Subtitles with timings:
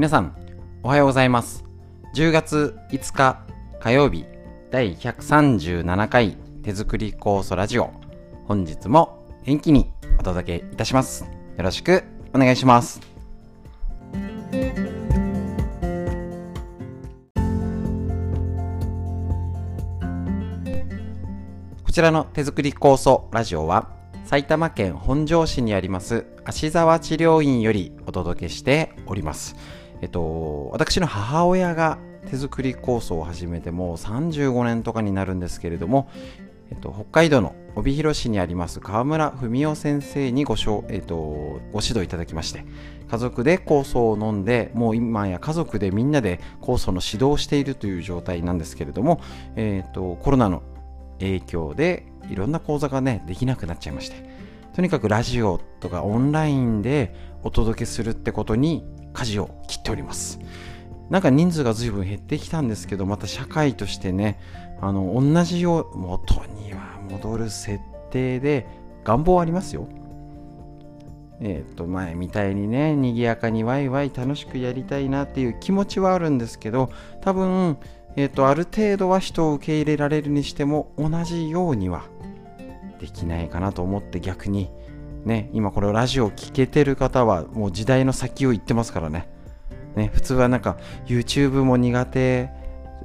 [0.00, 0.34] 皆さん、
[0.82, 1.62] おはようございます。
[2.14, 3.44] 10月5日
[3.80, 4.24] 火曜日、
[4.70, 7.90] 第137回手作り酵素ラジオ。
[8.46, 11.24] 本日も元気にお届けいたします。
[11.24, 11.30] よ
[11.62, 12.02] ろしく
[12.32, 13.02] お願いします。
[21.84, 23.90] こちらの手作り酵素ラジオは
[24.24, 29.79] 埼玉県本庄市にあります芦沢治療院よりお届けしております。
[30.02, 36.08] えっと、私の母親が手作り酵素を始めてもう35年とかになるんですけれども、
[36.70, 40.56] えっと、北海道の帯広市にあります川村文夫先生にご、
[40.88, 41.16] えっと、
[41.72, 42.64] ご指導いただきまして
[43.10, 49.20] 家族で酵素を飲んでもう今や家族でみんなで酵素の指導をしているという状態なんですけれども、
[49.56, 50.62] えっと、コロナの
[51.18, 54.28] 影響でいろんな講座がねできなくなっちゃいまして
[54.74, 60.38] とにかくラジオとかオンラインでお届けするってことに舵を切っております。
[61.08, 64.38] なんか人数が随分減ってきたんですけどまた社会としてね
[64.80, 68.66] あの同じよう元には戻る設定で
[69.02, 69.88] 願望ありますよ。
[71.42, 76.90] えっ、と前みたいにね賑やかにワイワイ楽しくやりたいなっていう気持ちはあるんですけど
[77.22, 77.78] 多分
[78.16, 82.04] えーと、ある程度は人を受け入れられるにしても同じようには
[82.98, 84.70] できないかなと思って逆に
[85.24, 89.28] ね今これラジオを聴けてる方はもう時代の先を言ってますからね。
[89.96, 92.50] ね普通はなんか YouTube も苦手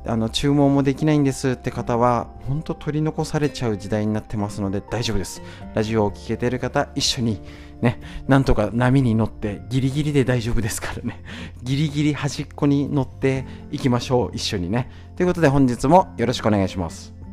[0.08, 5.42] あの注文もできないんですって方は本当取り残されちゃう時代になってますので大丈夫です。
[5.74, 7.42] ラジオを聴けてる方一緒に
[7.82, 11.24] ねなんとか波に乗ってギリギリで大丈夫ですからね。
[11.64, 14.90] ギリギリ端っこに乗っていきましょう一緒にね。
[15.16, 17.25] ということで本日もよろしくお願いします。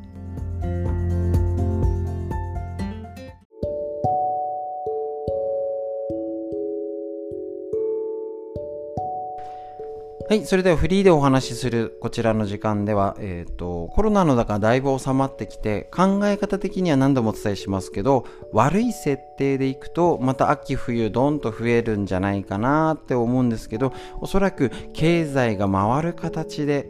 [10.33, 26.89] はい、それではフリーでお話しするこちらの時間では、えっ、ー、と、コロナの中だいぶ収まってきて、考え方的には何度もお伝えしますけど、悪い設定でいくと、また秋冬どんと増えるんじゃないかなって思うんですけど、おそらく経済が回る形で、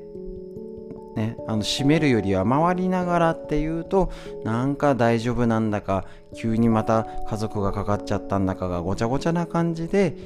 [1.16, 4.12] ね、あの閉めるよりは回りながらっていうと
[4.44, 10.16] なんか大丈夫なんだか急にまた家族がかかっちゃったんだかがごちゃごちゃな感じで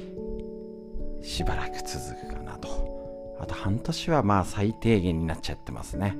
[1.21, 3.06] しばらく続くかなと。
[3.39, 6.17] あと半年はまあ最低限になっちゃってますね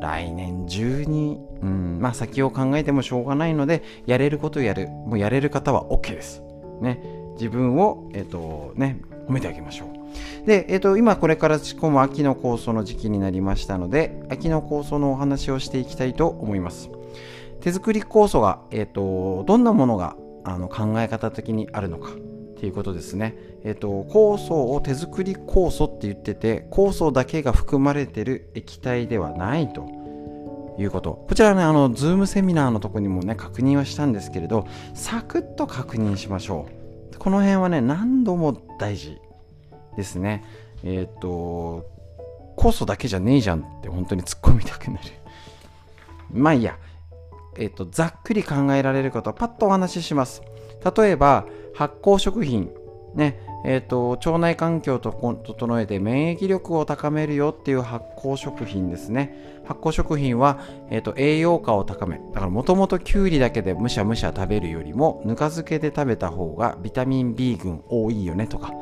[0.00, 6.42] 来年中に、うん、まあ先を考えてもしょうがないのでやれることをやるもうやれる方は OK です
[6.80, 7.02] ね
[7.34, 9.98] 自分をえっ、とね褒めてあげましょう
[10.46, 16.90] で、えっ、ー、と、今これから仕込む秋の酵素の時期になりましたので、秋の酵素のお話をしていきたいと思います。
[17.60, 22.14] 手作り酵素が、えっ、ー、と、どんなものがあの考え方的にあるのかっ
[22.60, 23.36] ていうことですね。
[23.64, 29.86] えっ、ー、と、酵素を手作り酵素って言ってて、酵素だけが含まれてる液体ではないと。
[30.80, 36.68] いうことこちらねあのズームセミナーのとこにもね確認はしたんですけれどサクッと確認しましょ
[37.12, 39.18] うこの辺はね何度も大事
[39.98, 40.44] ですね。
[40.84, 41.90] えっ、ー、と、
[42.56, 45.02] 酵素だけじゃねえじゃんって本当に突っ込みたくなる。
[46.32, 46.78] まあいいや。
[47.58, 50.42] えっ、ー、と、ざっくり考えられることパッとお話しします。
[50.96, 52.70] 例えば、発酵食品。
[53.16, 53.40] ね。
[53.64, 59.60] え、ー、と、腸内環境を整えて免疫力を高めるよっていう発酵食品ですね。
[59.64, 60.60] 発酵食品は、
[60.90, 62.18] えっ、と、栄養価を高め。
[62.32, 68.72] だからもともときゅうりだけでむしゃむしゃ食べるよりも、ぬか漬けで食べた方がビタミン B 群多いよねとか。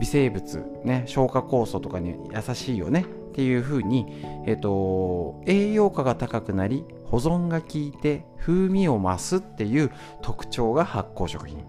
[0.00, 4.06] 微生物、ね、消化酵素とかに優しいよねっていう風に、
[4.46, 9.92] え、ー、と、栄養価が高くなり保存が効いて風味を増すっていう
[10.22, 11.64] 特徴が発酵食品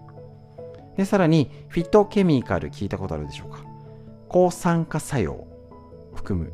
[0.96, 3.64] でさらにフィットケミカル聞いたことあるでしょうか？
[4.28, 5.46] 抗酸化作用
[6.14, 6.52] 含む、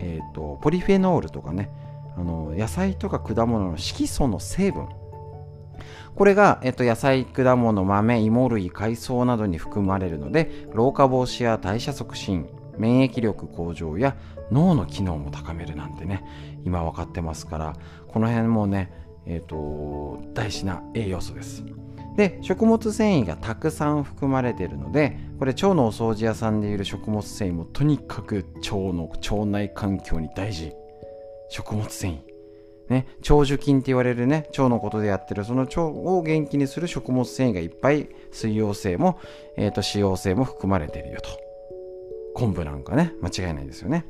[0.00, 1.70] えーと、ポリフェノールとかね
[2.16, 4.88] あの野菜とか果物の色素の成分
[6.14, 14.16] これが、えっと、野菜、果物、豆、芋類、海藻などに含まれるので、老化防止や代謝促進、免疫力向上や
[14.50, 16.24] 脳の機能も高めるなんてね、
[16.64, 17.76] 今分かってますから、
[18.08, 18.90] この辺もね、
[19.26, 21.62] えっと、大事な栄養素です。
[22.16, 30.72] で、食物繊維がたくさん含まれているので、これ腸のお掃除屋さんでいる食物繊維もとにかく腸の腸内環境に大事。
[31.50, 32.36] 食物繊維。
[32.88, 39.18] ね、長寿菌って言われるね、腸のことでやってる、その腸を元気にする食物繊維がいっぱい、水溶性も、
[39.56, 41.28] え、ー、と、脂溶性も含まれているよと。
[42.34, 44.04] 昆布なんかね、間違いないですよね。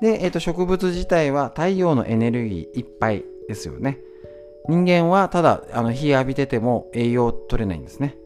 [0.00, 3.98] で、え、ー、と、植物自体は太陽のエネルギーいっぱいですよね。
[4.68, 8.16] 人間はただ、あの、日浴びてても栄養取れないんですね。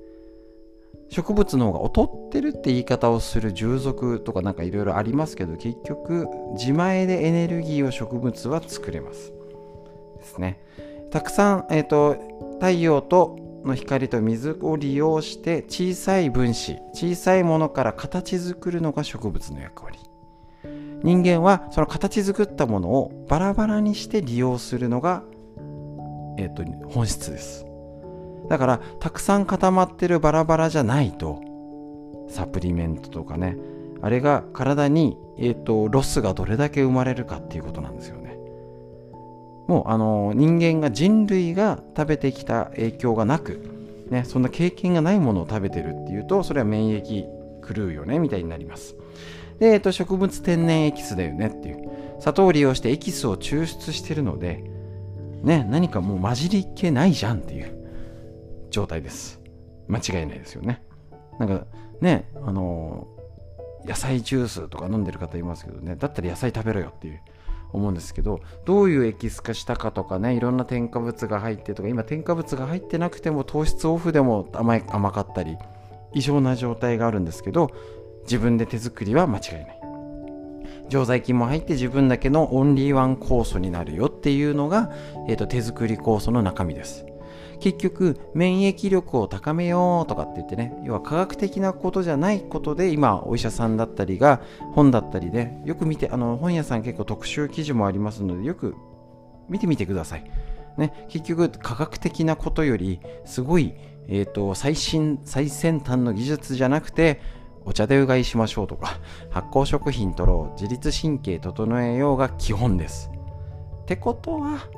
[1.10, 9.32] 植物の方が劣ってるって言い方をする従属とかなんかいろいろありますけど結局自前でエネルギーを植物は作れます。
[10.18, 10.60] ですね。
[11.10, 12.16] たくさん、えーと、
[12.54, 19.98] 太陽との光と水を利用して小さい分子小さいものから形作るのが植物の役割。
[21.04, 25.22] 人間はその形作ったものをバラバラにして利用するのが、
[26.38, 27.66] えーと、本質です。
[28.48, 31.40] だからたくさん固まってるバラバラじゃないと
[32.28, 33.56] サプリメントとかね
[34.02, 38.36] あれが体に、えーと、ロスがどれだけ生まれるかっていうことなんですよね。
[39.66, 47.24] もうあの人間が人類が食べてきた影響がなく、ね、そんな経験がないものを食べてるっていうとそれは免疫
[47.66, 48.94] 狂うよねみたいになります。
[49.58, 51.90] で、えー、と植物天然エキスだよねっていう。
[52.20, 54.64] 砂糖を利用してエキスを抽出してるので
[55.44, 59.40] ね何かもう混じりっ気ないじゃんっていう状態です。
[59.88, 60.82] 間違いないですよね。
[61.38, 61.66] なんか
[62.00, 63.06] ねあの
[63.86, 65.96] 野菜ジュースとか飲んでる方いますけどね。
[65.96, 67.20] だったら野菜食べろよっていう
[67.72, 75.56] 思うんですけどどういうエキス化したかとかねいろんな添加物が入ってとか今添加物が入ってなくても糖質オフでも甘い甘かったり
[76.14, 77.70] 異常な状態があるんですけど
[78.22, 79.83] 自分で手作りは間違いない。
[80.88, 84.90] 常在菌も入って自分だけのオンリーワン酵素になるよっていうのが、
[85.28, 87.06] えーと手作り酵素の中身です
[87.60, 94.42] 結局免疫力を高めようとかって言ってね要は科学的なことじゃないことで今お医者さんだったりが
[94.74, 98.74] 本だったりでよく見てあの本屋さん結構特集記事もありますのでよく
[99.48, 100.30] 見てみてください。
[100.76, 103.74] ね、結局科学的なことよりすごい、
[104.08, 107.20] えーと、最新最先端の技術じゃなくて
[107.64, 108.98] お茶でうがいしましょうとか
[109.30, 113.10] 発酵食品取ろう自律神経整えようが基本です。
[113.82, 114.68] ってことは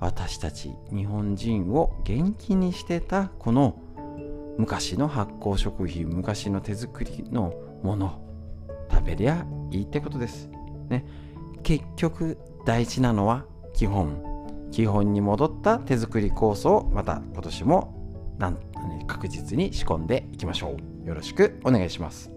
[0.00, 3.80] 私たち日本人を元気にしてたこの
[4.58, 8.20] 昔の発酵食品昔の手作りのもの
[8.90, 10.48] 食べりゃいいってことです。
[10.88, 11.04] ね、
[11.62, 14.22] 結局大事なのは基本
[14.70, 18.58] 基本に戻った手作り酵素をまた今年もなん
[19.06, 20.93] 確実に仕込んでいきましょう。
[21.04, 22.30] よろしくお願いします。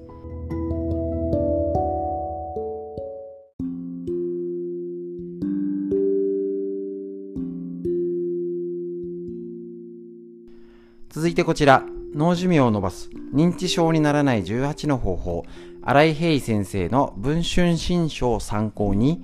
[11.10, 11.84] 続いてこちら、
[12.14, 15.46] 脳寿命を伸ばす認知症にならない18の方法、
[15.82, 19.22] 新井平先生の文春新書を参考に、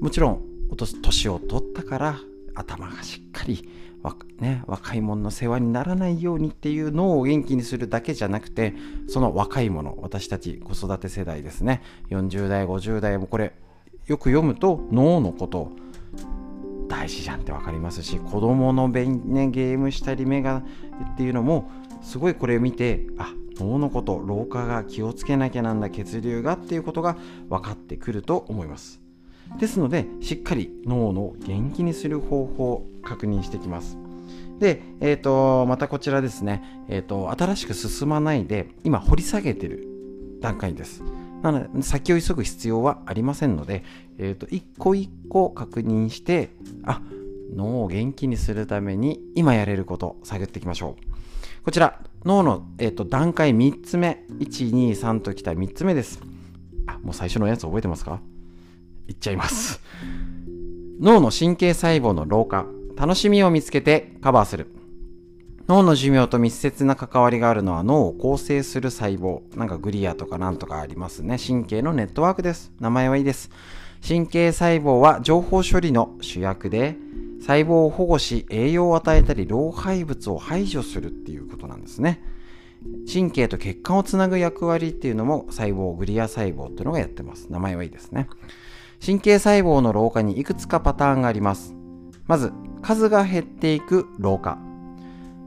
[0.00, 0.42] もちろん、
[1.02, 2.18] 年を取ったから
[2.54, 3.68] 頭がしっかり、
[4.38, 8.74] ね、若い者の世話にならないようにっていう脳を元気にするだけじゃなくて、
[9.08, 13.52] その若い者、私たち子育て世代ですね、40代、50代もこれ、
[14.06, 15.72] よく読むと脳のこと
[16.88, 20.62] 大事じゃんって分かりますし子供のべん、ね、ゲームしたり目が
[21.12, 21.70] っていうのも
[22.00, 27.16] すごいこれを見てあ脳のこと老化が気をつけなきゃなんだ血流がっていうことが
[27.50, 29.07] 分かってくると思います。
[29.58, 33.98] ですのでしっかり脳の元気にする方法を確認していきます
[34.58, 39.86] で、えーと、またこちらですね、えーと新しく進まないで今掘り下げてる
[40.40, 41.02] 段階です
[41.42, 43.84] なので、先を急ぐ必要はありませんので、
[44.18, 46.50] えっ、ー、と、一個一個確認して、
[46.84, 47.00] あ、
[47.54, 51.62] 脳を元気にするために今やれることを探っていきましょう。
[51.62, 54.24] こちら、脳の、えーと、段階3つ目。
[54.40, 56.20] 1、2、3ときた3つ目です。
[56.86, 58.20] あ、もう最初のやつ覚えてますか？
[59.08, 59.80] いっちゃいます。
[61.00, 62.66] 脳の神経細胞の老化。
[62.96, 64.66] 楽しみを見つけてカバーする。
[65.68, 69.42] 脳の寿命と密接な関わりがあるのは脳を構成する細胞。
[69.56, 71.36] なんかグリアとかなんとかありますね。
[71.38, 72.72] 神経のネットワークです。
[72.80, 73.50] 名前はいいです。
[74.06, 76.96] 神経細胞は情報処理の主役で、
[77.40, 82.22] 細胞を保護し栄養を与えたり老廃物を排除するっていうことなんですね。
[83.12, 87.46] 神経と血管をつなぐ役割っていうのも細胞、グリア細胞っていうのがやってます。
[87.50, 88.28] 名前はいいですね。
[89.04, 91.74] 神経細胞の老化にいくつかパターンがあります。
[92.26, 92.52] まず、
[92.82, 94.58] 数が減っていく老化。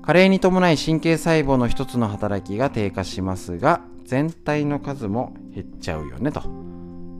[0.03, 6.41] 加齢に伴い神経細胞の一つの働きが低下しますが全体の数も減っちゃうよねと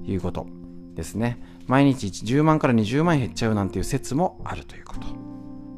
[0.04, 0.48] いうこと
[0.96, 5.08] ですね毎日10万から20万減っちゃうなんていう説もあるということ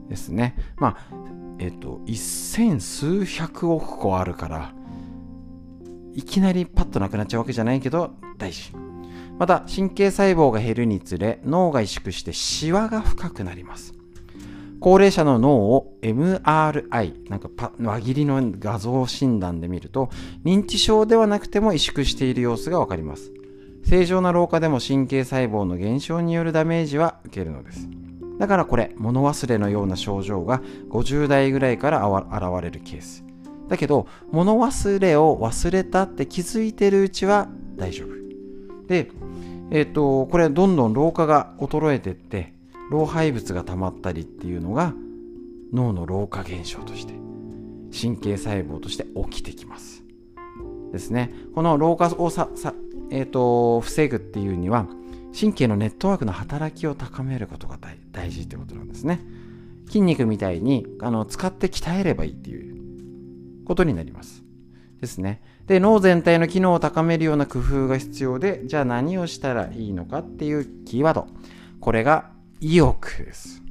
[0.10, 0.98] ですねまあ
[1.60, 4.74] えっ、と一千数百億個あるから
[6.14, 8.72] いきなりパッとなくなっちゃうわけじゃないけど大事
[9.40, 13.94] また神経細胞が減るにつれ脳が萎縮してシワが深くなります
[14.84, 20.10] 高齢者の脳を MRI、なんか輪切りの画像診断で見ると、
[20.44, 23.32] 認知症ではなくても萎縮している様子がわかります。
[23.86, 27.88] 正常な老化でも神経細胞の減少によるダメージは受けるのです。
[28.38, 33.24] だからこれ、物忘れのような症状が50代ぐらいから現れるケース。
[33.70, 37.48] だけど物忘れを忘れたって気づいてるうちは
[37.78, 38.23] 大丈夫
[38.88, 39.10] で
[39.72, 42.54] え、ー、とこれどんどん老化が衰えてって
[42.92, 44.94] 老廃物が溜まったりっていうのが
[45.74, 47.14] 脳の老化現象として
[47.98, 50.04] 神経細胞として起きてきます。
[50.92, 51.34] ですね。
[51.56, 52.74] この老化をささ、
[53.10, 54.88] えーと、防ぐっていうには
[55.38, 57.80] 神経のネットワークの働きを高めることが
[58.12, 59.20] 大事ってことなんですね。
[59.88, 64.44] 筋肉みたいにあの使って鍛えればいいっていうことになります。
[65.02, 65.42] ですね。
[65.68, 71.28] で脳全体の機能を高めるような工夫が必要でじゃあ何をしたらいいのかっていうキーワード
[71.80, 73.62] これが意欲です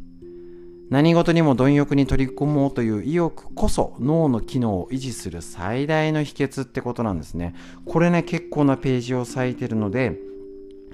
[0.91, 7.55] 何事にも貪欲に取り組もうという意欲こそ脳の機能を維持する最大の秘訣ってことなんですね。
[7.87, 10.19] これね、結構なページを割いてるので、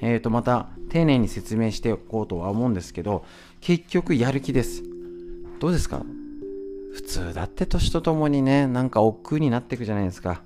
[0.01, 3.25] えー、とまた丁寧に説明しておこうとは思うんですけど、
[3.61, 4.85] 結局やる気です。
[5.59, 6.05] どうですか？
[6.95, 10.43] 普通だって年とともにね、なんか億劫になっていくじゃないですか。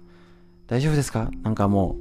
[0.73, 1.31] 大丈夫ですか？
[1.43, 1.97] なんかも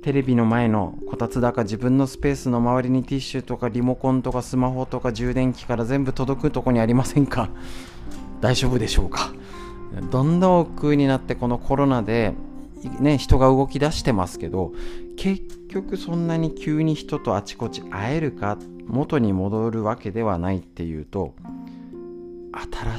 [0.00, 7.48] う、テレビの前のこたつだか自分のスペースの周りにティッシュとかリモコンとかスマホとか充電器から全部届くとこにありませんか？
[8.42, 9.32] 大丈夫でしょうか？
[10.10, 12.34] どんどん億劫になってこのコロナで
[13.00, 14.74] ね人が動き出してますけど
[15.16, 21.32] 結局そんなに急に人とあちこち会えるか元に戻るわけではないっていうと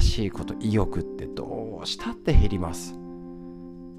[0.00, 3.03] しいこと意欲ってどうしたって減ります。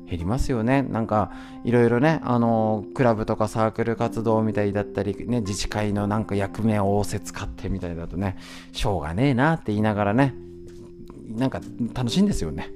[0.09, 0.83] 減りますよね。
[0.83, 1.31] なんか、
[1.63, 8.37] いろいろね、あの、クラブとかサークル活動みたいだったり、ね、自治会のなんか役目を仰せ使ってみたいだとね、
[8.71, 10.33] しょうがねえなって言いながらね、
[11.27, 11.61] なんか
[11.93, 12.69] 楽しいんですよね。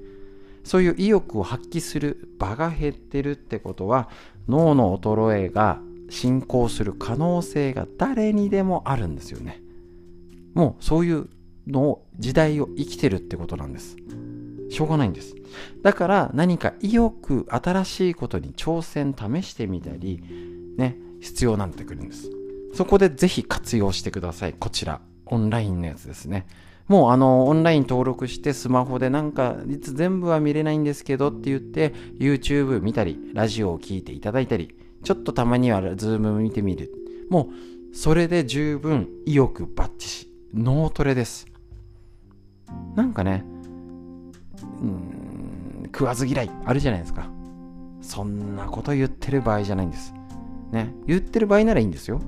[0.63, 4.09] そういう意欲を発揮する場が減ってるってことは、
[4.48, 9.62] 脳の衰えが進行する可能性が誰にでもあるんですよね。
[10.53, 11.29] もうそういう
[11.67, 13.95] のを時代を生きてるってことなんです。
[14.79, 15.36] しょうがないんです。
[15.83, 20.24] だから何か意欲、新しいことに挑戦、試してみたり、
[20.77, 22.29] ね、必要になってくるんです。
[22.74, 24.55] そこでぜひ活用してください。
[24.57, 25.01] こちら。
[25.25, 26.48] オンラインのやつですね。
[26.88, 36.89] もうあの、オンライン登録してスマホでなんか、いつ全部は見れないんですけどって言って、YouTube 見たり、ラジオを聴いていただいたり、ちょっとたまには Zoom 見てみる。
[37.29, 37.50] も
[37.91, 41.48] う、それで十分意欲バッチし、脳トレです。
[42.95, 43.43] なんかね、
[46.00, 46.51] 食わず嫌い。
[46.63, 47.29] あるじゃないですか。
[48.00, 50.13] そんなこと言ってる場合じゃないんです。
[50.72, 50.94] ね。
[51.06, 52.22] 言ってる場合ならいいんですよ。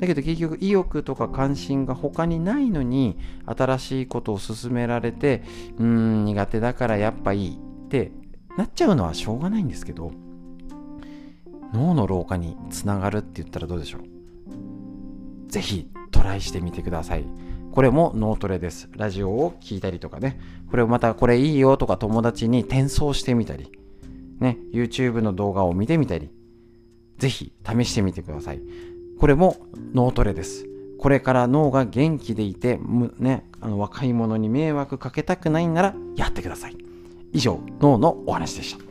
[0.00, 5.44] だけど結局意欲とか関心が他にないのに新しいことを勧められて
[5.78, 8.10] うーん苦手だからやっぱいいって
[8.58, 10.10] なっちゃうのはしょうがないんですけど
[11.72, 15.50] 脳の老化につながるって言ったらどうでしょう。
[15.50, 17.24] ぜひトライしてみてください。
[17.76, 18.88] これも脳トレです。
[18.96, 20.40] ラジオを聞いたりとかね。
[20.70, 23.70] これをまたこれいいよとか友達に転送してみたり、
[24.40, 26.30] ね、YouTube の動画を見てみたり、
[27.18, 28.62] ぜひ試してみてください。
[29.20, 29.58] これも
[29.92, 30.64] 脳トレです。
[30.98, 32.80] これから脳が元気でいて、
[33.18, 36.78] ね、あの若い者に迷惑かけたくないならやってください。
[37.34, 38.85] 以上、脳のお話でした。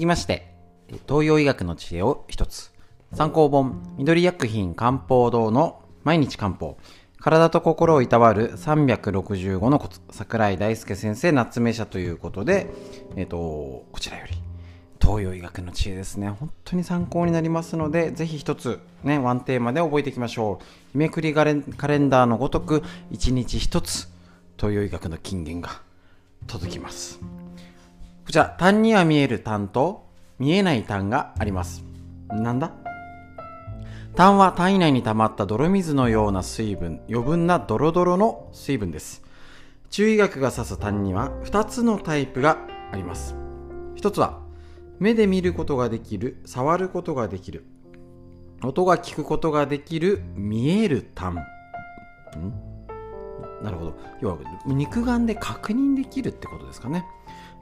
[0.00, 0.54] 続きまして、
[1.06, 2.72] 東洋医学の知恵を一つ。
[3.12, 6.78] 参考本、緑薬品漢方堂の毎日漢方。
[7.18, 10.00] 体と心をいたわる365のコツ。
[10.10, 12.70] 桜井大輔先生、夏目社ということで、
[13.14, 13.36] えっ、ー、と、
[13.92, 14.40] こちらより、
[15.02, 16.30] 東洋医学の知恵ですね。
[16.30, 20.64] 本当に参考になりますので、ぜひ一つ、ね、ワンテーマで覚えていきましょう。
[20.92, 21.60] 日めくりカレン
[22.08, 24.08] ダーのごとく、一日一つ、
[24.56, 25.82] 東洋医学の金言が
[26.46, 27.20] 届きます。
[28.30, 30.06] こちら、単には見える単と
[30.38, 31.82] 見えない単があります。
[32.28, 32.70] なんだ？
[34.14, 39.24] 単は体内に溜まった泥水のような水分、余分なドロドロの水分です。
[39.90, 42.58] 中医学が指す単には2つのタイプが
[42.92, 43.34] あります。
[43.96, 44.38] 1つは、
[45.00, 47.64] 目で見ることができる、触ることができる、
[48.62, 51.34] 音が聞くことができる、見える単。
[51.34, 51.42] ん？
[53.60, 53.94] なるほど。
[54.20, 57.04] 要は、肉眼で確認できるってことですかね。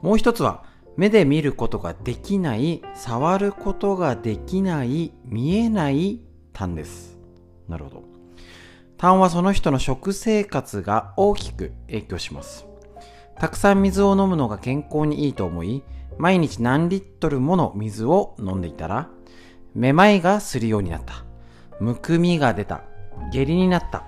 [0.01, 0.63] もう一つは
[0.97, 6.21] 目で見ることができない触ることができない見えない
[6.53, 7.17] 痰です。
[7.67, 8.03] なるほど。
[8.97, 12.65] 痰はその人の食生活が大きく影響します。
[13.39, 15.83] たくさん水を飲むのが健康にいいと思い
[16.17, 19.09] 毎日何リットルもの水を飲んでいたら
[19.73, 21.23] めまいがするようになった。
[21.79, 22.83] むくみが出た。
[23.31, 24.03] 下痢になった。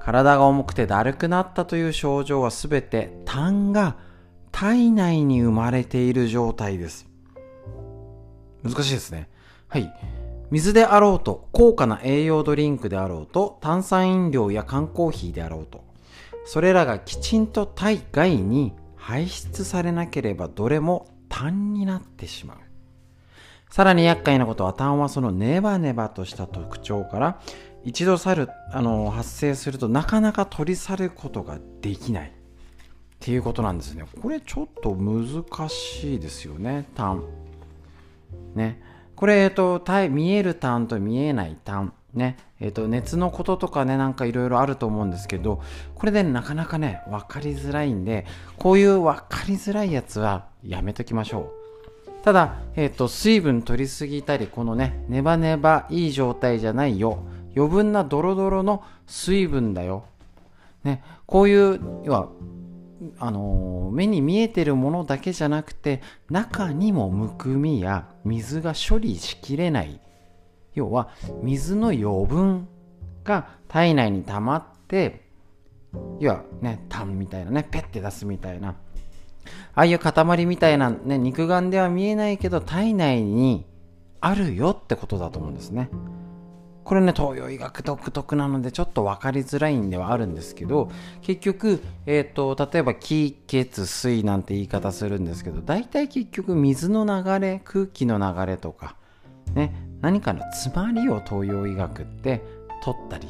[0.00, 3.96] 体が重くてだるくなったという症状はすべて痰が
[4.52, 7.08] 体内に生まれている状態です。
[8.62, 9.28] 難しいですね。
[9.68, 9.92] はい。
[10.52, 15.82] 水であろうと高価な栄養ドリンクであろうと炭酸飲料や缶コーヒーであろうと
[16.44, 22.58] それらがきちんと体外に排出されなければどれも痰になってしまう
[23.70, 27.40] さらに厄介なことは痰はそのネバネバとした特徴から
[27.82, 32.32] 一度去るあの発生するとなかなか取り去ることができない
[33.22, 34.04] っていうことなんですね。
[34.20, 36.88] これちょっと難しいですよね。
[36.96, 37.22] 痰
[38.56, 38.82] ね。
[39.14, 42.36] これ、えっと、見える痰と見えない痰ね。
[42.58, 45.62] えっと、熱のこととかねなんかいろいろあると思うんですけど
[45.94, 48.26] これでなかなかね分かりづらいんで
[48.58, 51.52] こういう分かりづらいやつはやめときましょ
[52.20, 52.24] う。
[52.24, 57.22] ただ、えっと、水分取りすぎたりこのねネバネバいい状態じゃないよ。
[57.54, 60.06] 余分なドロドロの水分だよ、
[60.82, 62.28] ね、こういう要は
[63.18, 70.00] あの目に見えてるものだけじゃなくて中にもむくみや水が処理しきれない
[70.74, 71.08] 要は
[71.42, 72.68] 水の余分
[73.24, 75.22] が体内に溜まって
[76.20, 78.74] 要はね痰みたいなねペッて出すみたいなあ
[79.74, 83.66] あいう塊みたいな、ね、肉眼では見えないけど体内に
[84.20, 85.90] あるよってことだと思うんですね。
[86.84, 98.96] これね東洋医学独特なのでちょっと分かりづらいんではあるんですけど結局、えーと、例えば気血水なんて言い方するんですけど大体結局水の流れ空気の流れとか、
[99.54, 102.42] ね、何かの詰まりを東洋医学って
[102.82, 103.28] 取ったり、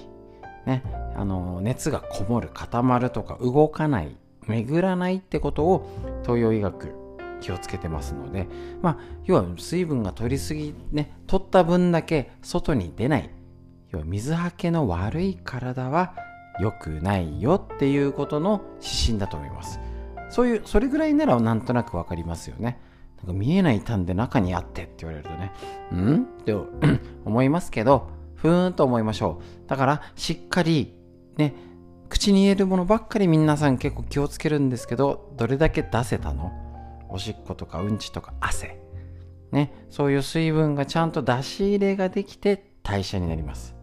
[0.66, 0.82] ね、
[1.14, 4.16] あの熱がこもる固まるとか動かない
[4.47, 5.88] 巡らないってことを
[6.23, 7.02] 東洋医学
[7.42, 8.49] 気をつけてますので、
[8.80, 13.30] まあ、要は水分が取りすぎね取った分だけ外に出ない
[13.93, 16.15] 要は水はけの悪い体は
[16.61, 19.81] 良くないよっていうことの指針だと思います。
[20.31, 22.81] そういう、それぐらいならなんとなくわかりますよね。
[23.19, 25.53] なんか見えない単で中にあってって言われるとね
[25.93, 26.23] う、ん？
[26.23, 26.55] って
[27.25, 29.69] 思いますけど、ふーんと思いましょう。
[29.69, 30.95] だから、しっかり、
[31.37, 31.55] ね、
[32.09, 36.50] 口に入れるものばっかり皆さん結構気をつけるんですけど、どれだけ出せたの？
[37.09, 38.81] おしっことかうんちとか汗。
[39.52, 43.76] ね、そういう水分がちゃんと出し入れができて代謝になります。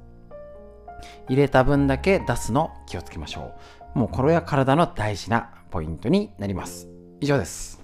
[1.28, 3.54] 入れた分だけ出すの気をつけましょ
[3.96, 4.00] う。
[4.00, 6.88] もうこれは体の大事なポイントになります。
[7.22, 7.80] 以上です。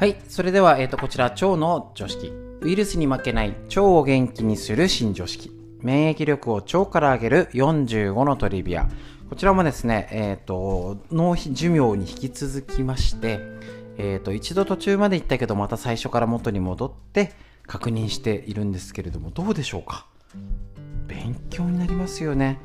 [0.00, 0.16] はい。
[0.28, 2.32] それでは、えっ、ー、と、こちら、腸の常識。
[2.60, 5.50] ウイルスに負けない腸を元気にする新常識。
[5.80, 8.88] 免疫力を腸から上げる45のトリビア。
[9.28, 13.40] こちらもですね、えっ、ー、と、脳寿命に引き続きまして、
[13.98, 17.32] えっ、ー、と、一度途中まで行ったけど、また最初から元に戻って
[17.66, 20.06] 確認しているんですけれども、どうでしょうか？
[21.06, 22.58] 勉強になりますよね。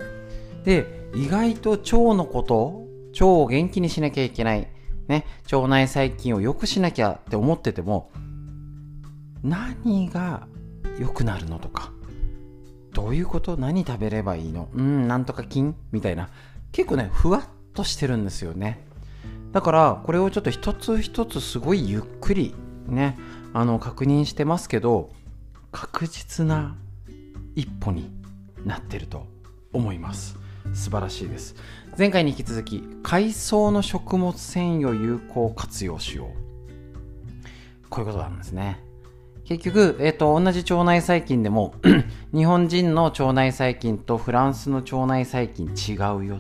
[0.63, 4.67] で、意外と腸のこと、腸を元気にしなきゃいけない、
[5.07, 8.09] ね、腸内細菌を良くしなきゃって思ってても、
[9.43, 10.47] 何が
[10.97, 11.91] 良くなるのとか、
[12.93, 13.57] どういうこと？
[13.57, 14.69] 何食べればいいの？
[14.73, 15.75] うん、なんとか菌？
[15.91, 16.29] みたいな。
[16.73, 18.83] 結構ねふわっとしてるんですよね。
[19.53, 22.53] だからこれをちょっと一つ一つすごいゆっくり
[22.87, 23.17] ね
[23.53, 25.11] あの確認してますけど
[25.71, 26.75] 確実な
[27.55, 28.09] 一歩に
[28.65, 29.27] なってると
[29.71, 30.37] 思います。
[30.73, 31.55] 素晴らしいです。
[31.97, 37.89] 前回に引き続き海藻の食物繊維を有効活用しよう。
[37.89, 38.81] こういうことなんですね。
[39.45, 41.75] 結局、えっ、ー、と、同じ腸内細菌でも
[42.33, 46.39] 日本人の腸内細菌とフランスの腸内細菌違うよ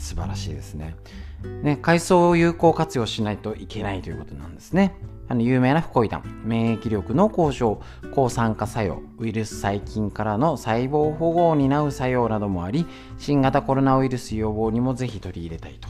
[0.00, 0.96] 素晴らしいですね。
[1.62, 4.94] ね、海藻を有効活用しないといけないということなんですね。
[5.28, 7.80] あの有名なフコイダン、免疫力の向上、
[8.14, 12.84] 抗酸化作用、ウイルス細菌からの細胞保護を担う作用などもあり、
[13.18, 15.88] 新型コロナウイルス予防にもぜひ取り入れたいと。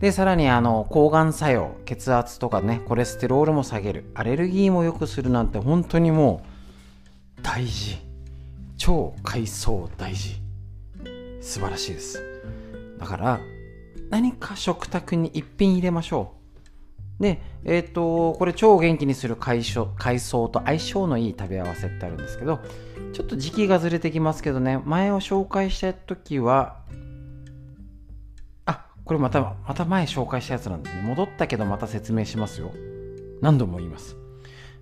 [0.00, 6.42] で、さらにあの抗がん作用、血圧とかね、コレステロールも下げる、アレルギーも良くするなんて本当にも
[7.38, 7.98] う大事。
[8.76, 10.42] 超海藻大事。
[11.40, 12.33] 素晴らしいです。
[12.98, 13.40] だから
[14.10, 16.34] 何か食卓に一品入れましょ
[17.18, 17.22] う。
[17.22, 19.62] でえっ、ー、とこれ超元気にする海
[19.96, 22.58] 海藻と相性のいい食べ合わせってあるんですけど
[23.12, 26.80] ちょっと時期がずれてきますけどね前を紹介した時は
[28.66, 32.72] あこれまたまた前紹介したやつなんですね戻ったけどまた説明しますよ。
[33.44, 34.16] 何度も言います。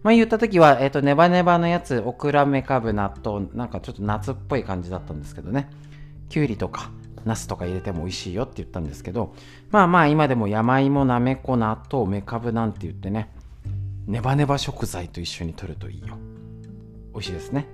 [0.05, 5.70] 前言った時は、えっ、ー、と、ネバネバのやつ、オクラメカブ納豆、なんかちょっと夏っぽい感じだったんですけどね。
[6.29, 6.90] きゅうりとか、
[7.24, 9.35] ナスとか入れても美味しいよって言ったんですけど
[9.70, 13.30] まあまあ今でも山芋なめこ納豆めかぶなんて言ってね
[14.06, 16.16] ネバネバ食材と一緒に取るといいよ
[17.12, 17.66] 美味しいですね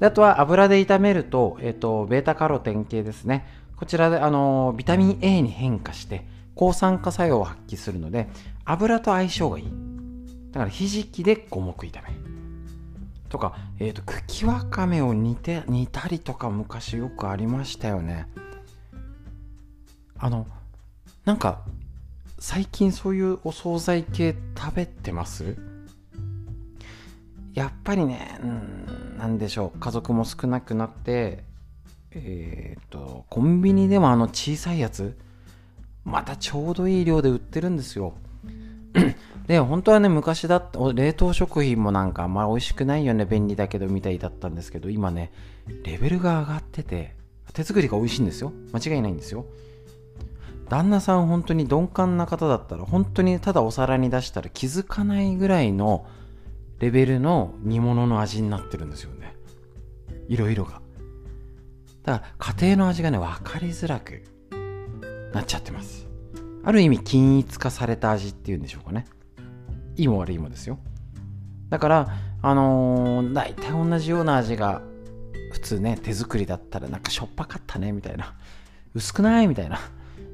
[0.00, 3.46] であとは油で炒めると、えっ、と、ベータカロテン系ですね。
[3.76, 8.28] こちらで、あの、ビタミン A に変化して、抗酸化作用を発揮するので、
[8.64, 9.64] 油と相性がいい。
[10.50, 12.08] だから、ひじきで五目炒め。
[13.28, 18.26] とか、えっ、と、茎わかめを煮て、煮たりとか昔よくありましたよね。
[20.24, 20.46] あの、
[21.26, 21.60] なんか、
[22.38, 25.58] 最近そういうお惣菜系食べてます？
[27.52, 31.44] やっぱりね、うん、なでしょう、家族も少なくなって、
[32.12, 35.14] えっ、と、コンビニでもあの小さいやつ、
[36.04, 38.14] またちょうどいい量で売ってるんですよ。
[39.46, 45.32] で、本当はね、昔だった、冷凍食品もなんかあんまり美味しくないよね、便利だけどみたいだったんですけど、今ね、
[45.82, 47.14] レベルが上がってて、
[47.52, 48.54] 手作りが美味しいんですよ。
[48.72, 49.44] 間違いないんですよ。
[50.74, 56.04] 旦那さん本当に鈍感な方だったら、本当にただお皿に出したら気づかないぐらいの
[56.80, 59.36] レベルの煮物の味になってるんですよね。
[60.28, 60.82] いろいろが。
[62.02, 64.24] だから家庭の味がね、分かりづらく
[65.32, 66.08] なっちゃってます。
[66.64, 69.06] ある意味均一化された味っていうんでしょうかね。
[69.94, 70.80] いいも悪いもですよ。
[71.70, 72.08] だから、
[72.42, 74.82] あのー、大体同じような味が
[75.52, 78.34] 普通ね、手作りだったらなんかしょっぱかったね、みたいな。
[78.92, 79.78] 薄くないみたいな。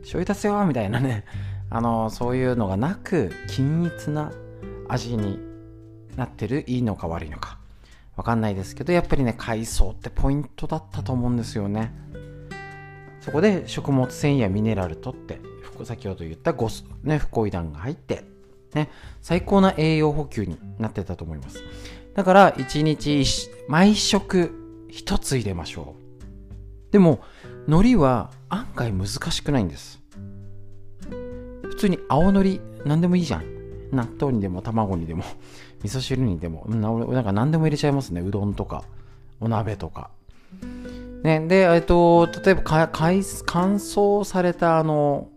[0.02, 1.24] 醤油足すよみたいなね。
[1.70, 4.32] あの、そういうのがなく、均一な
[4.88, 5.38] 味に
[6.16, 7.58] なってるいいのか悪いのか。
[8.16, 11.90] わかんないですけどやっぱりね海藻ってポイントだったと思うんですよね。
[13.20, 15.40] そこで食物繊維やミネラルとって
[15.84, 18.24] 先ほど言ったゴス、ね、不コイダンが入って、
[18.74, 18.90] ね、
[19.22, 21.62] 最高な栄養補給になってたと思います。
[22.14, 23.24] だから1日
[23.68, 25.99] 毎食1つ入れましょう。
[26.90, 27.20] でも
[27.66, 30.00] 海苔は案外難しくないんです
[31.62, 33.60] 普通に青海苔何でもいいじゃん
[33.92, 35.24] 納豆にでも卵にでも
[35.82, 38.20] 味噌汁にでも、なんか何でも入れちゃいますね。
[38.20, 38.84] うどんとか、
[39.40, 40.10] お鍋とか。
[41.22, 45.28] ね、で、えっと、例えばかかい乾燥されたあの、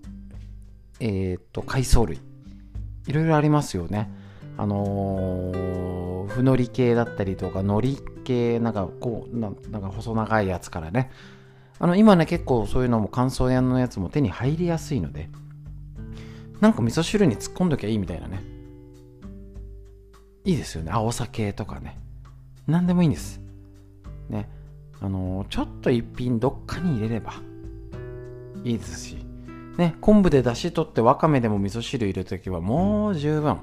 [0.99, 2.19] えー、っと、海藻類。
[3.07, 4.11] いろいろありますよね。
[4.57, 11.09] あのー、ふのり系だったりとか、海苔系、なんかこうな、なんか細長いやつからね。
[11.79, 15.29] あの、今ね、結構そういうのも乾燥屋のやつも手に入りやすいので、
[16.61, 18.41] なんか味噌汁に突っ込んどきゃいいみたいなね。
[20.45, 20.91] いいですよね。
[20.91, 21.99] 青酒とかね。
[22.67, 23.41] 何でもいいんです。
[24.29, 24.49] ね。
[25.01, 27.33] あのー、ちょっと一品どっかに入れれば
[28.63, 29.17] いいですし。
[29.77, 33.59] ね、昆布で出汁取ってわかめでも味噌汁入れるときはもう十分。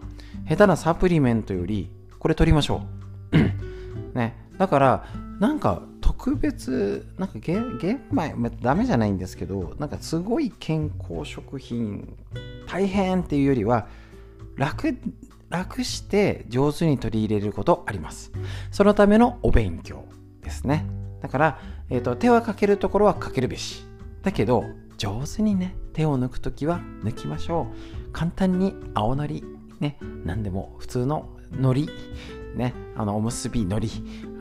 [0.49, 2.83] 下手なサプリメントよりこれ取りましょ
[3.33, 3.38] う。
[4.18, 4.37] ね。
[4.59, 5.05] だから、
[5.38, 5.83] なんか
[6.22, 7.78] 特別、なんか玄
[8.12, 12.14] 米、ダメじゃないんですけど、なんかすごい健康食品、
[12.66, 13.88] 大変っていうよりは、
[14.54, 14.98] 楽
[15.48, 18.33] 楽して上手に取り入れることあります。
[18.70, 20.04] そのためのお勉強
[20.42, 20.85] ですね。
[21.22, 23.87] だから、えーと、手はかけるところはかけるべし。
[24.22, 24.66] だけど、
[24.98, 27.68] 上手にね、手を抜くときは抜きましょ
[28.09, 28.12] う。
[28.12, 29.42] 簡単に青のり、
[29.80, 31.92] ね、何でも普通の海苔、
[32.56, 33.88] ね、あのおむすび海苔、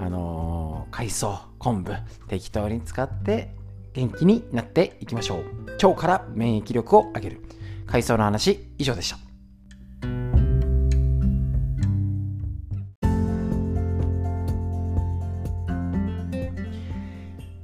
[0.03, 1.93] あのー、海藻、昆布、
[2.27, 3.53] 適当に使って
[3.93, 5.71] 元気になっていきましょう。
[5.85, 7.41] 腸から免疫力を上げる。
[7.85, 9.17] 海藻の話、以上でした。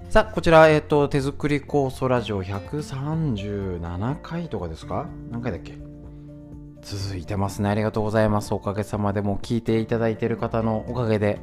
[0.09, 5.07] さあ、こちら、えっ、ー、と、手作り酵素ラジオ137回とかですか？
[5.29, 5.77] 何回だっけ？
[6.81, 7.69] 続いてますね。
[7.69, 8.53] ありがとうございます。
[8.53, 11.39] おかげさまでも聞いていただいている方のおかげで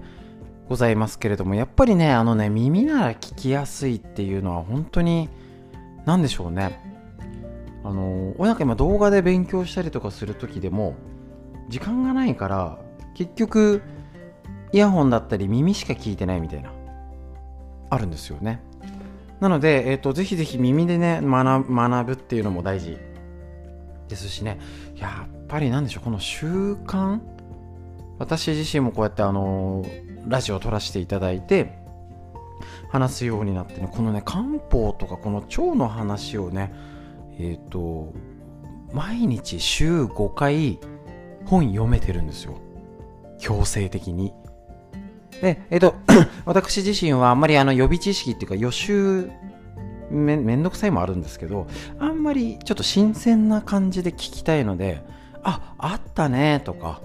[0.72, 5.28] ございますけれども、やっぱりね、あのね、耳なら聞きやすいっていうのは本当に、
[6.06, 6.80] 何でしょうね。
[7.85, 10.94] あの、親が今動画で勉強したりとかする時でも、
[11.68, 12.78] 時間がないから、
[13.14, 13.82] 結局、
[14.72, 16.72] イヤホンだったり耳しか聞いてないみたいな。
[17.90, 18.62] あるんですよね。
[19.40, 22.96] なので、えーと、ぜひぜひ耳でね学学ぶっていうのも大事
[24.08, 24.61] ですしね
[24.94, 27.18] やっぱりなんでしょうこの習慣？
[28.20, 29.85] 私自身もこうやってあの
[30.26, 31.78] ラジオを撮らせていただいて
[32.90, 36.72] 話すようになってねこのね漢方とかこの腸の話をね
[37.38, 38.12] えっ、ー、と
[38.92, 40.78] 毎日週5回
[41.46, 42.61] 本読めてるんですよ。
[43.38, 44.32] 強制的に。
[45.40, 45.96] で、えっ、と、
[46.46, 49.30] 私自身はあんまりあの予備知識っていうか予習
[50.11, 51.66] めめんどくさいもあるんですけど、
[51.98, 55.02] あんまりちょっと新鮮な感じで聞きたいので、
[55.42, 57.00] あ、あったねとか、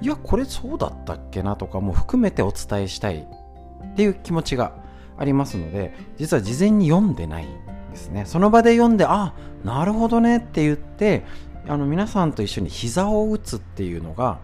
[0.00, 4.72] いや、これそうだったっけなとかも含めてお伝えしたいっていう気持ちが
[5.18, 7.48] ありますので、実は事前に読んでないん
[7.90, 8.24] ですね。
[8.26, 11.24] その場で読んで、あ、なるほどねって言って、
[11.66, 14.38] あの皆さんと一緒に膝を打つっていうのが、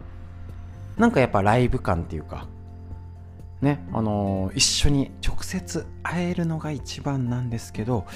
[0.96, 2.46] なんかやっぱライブ感っていうか、
[3.60, 8.06] ねあのー一緒に直接会えるのが一番なんですけど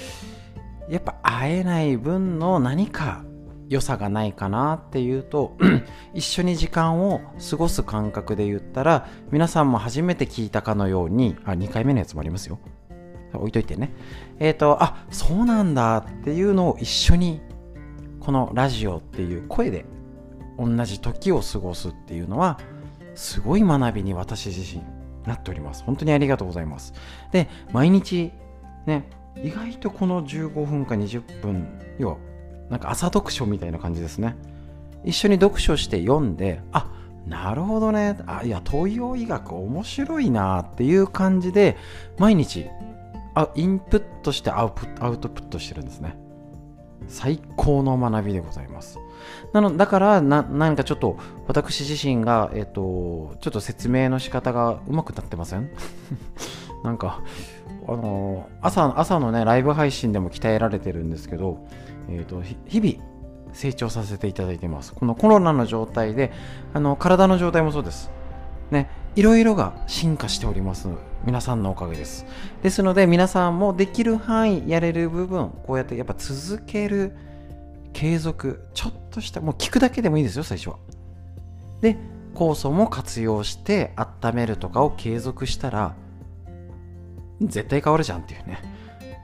[0.89, 3.23] やっぱ会えない分の何か
[3.69, 5.57] 良さがないかなっていうと
[6.13, 12.59] 一緒に時間を過ごす感覚で言ったら皆さんも初めて聞いたかのようにあ2回目のやつもありますよ。
[13.33, 13.91] 置いといてね。
[14.39, 17.41] えっ、とあそうなんだっていうのを一緒に
[18.19, 19.85] このラジオっていう声で
[20.57, 22.59] 同じ時を過ごすっていうのは
[23.13, 24.83] すごい学びに私自身
[25.25, 25.83] なっております。
[25.83, 26.93] 本当にありがとうございます。
[27.31, 28.31] で毎日
[28.85, 29.09] ね
[29.43, 32.17] 意外とこの15分か20分要は
[32.69, 34.35] なんか朝読書みたいな感じですね。
[35.03, 36.89] 一緒に読書して読んであ
[37.27, 38.17] なるほどね。
[38.27, 41.77] あいや東洋医学面白いなっていう感じで
[42.17, 42.67] 毎日
[43.33, 44.71] あインプットしてアウ
[45.17, 46.17] トプットしてるんですね。
[47.07, 48.97] 最高の学びでございます。
[49.53, 55.69] なのだからな何かちょっと私自身が、えっとちょっと説明の仕方がうまくなってません？
[56.83, 57.21] なんか
[57.87, 61.67] あの朝朝のねライブ配信でも鍛えられてるんですけど、
[62.09, 63.03] えっと日々
[63.53, 64.93] 成長させていただいてます。
[64.93, 66.31] このコロナの状態で
[66.73, 68.11] あの体の状態もそうです。
[68.71, 70.89] ねいろいろが進化しております。
[71.25, 72.25] 皆さんのおかげです。
[72.61, 77.15] ですので皆さんもできる範囲やれる部分こうやってやっぱ続ける
[77.93, 80.77] 継続ちょっとしたもう聞くだけでもいいですよ最初は。
[81.81, 81.97] で
[82.33, 85.95] 酵素も活用して温めるとかを継続したら
[87.41, 88.59] 絶対変わるじゃんっていうね。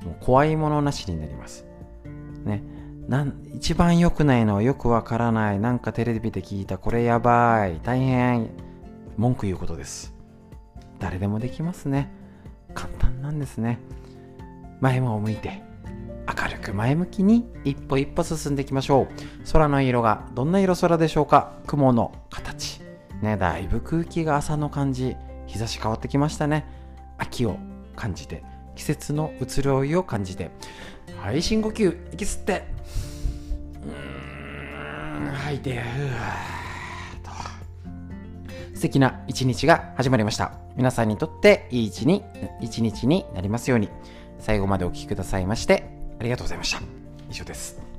[0.03, 1.65] もう怖いものなしになります。
[2.45, 2.63] ね。
[3.07, 5.59] なん一番良くないのはよくわからない。
[5.59, 6.77] なんかテレビで聞いた。
[6.77, 7.79] これやばい。
[7.83, 8.49] 大変。
[9.17, 10.13] 文句言うことです。
[10.99, 12.11] 誰でもできますね。
[12.73, 13.79] 簡単なんですね。
[14.79, 15.61] 前も向いて。
[16.27, 19.51] 明るく前向きに一歩一歩進んでいきましょう。
[19.51, 21.53] 空の色がどんな色空でしょうか。
[21.67, 22.81] 雲の形。
[23.21, 25.15] ねだいぶ空気が朝の感じ。
[25.47, 26.65] 日差し変わってきましたね。
[27.17, 27.57] 秋を
[27.95, 28.43] 感じて。
[28.75, 30.51] 季節の移ろいを感じて。
[31.21, 32.63] はい深呼吸息吸って。
[33.85, 35.79] うーん吐いて。
[35.79, 37.29] ふわーと。
[38.73, 40.53] 素敵な一日が始まりました。
[40.75, 42.23] 皆さんにとっていい一日
[42.59, 43.89] 一日になりますように。
[44.39, 45.83] 最後までお聴きくださいまして
[46.19, 46.81] ありがとうございました。
[47.29, 47.90] 以上です。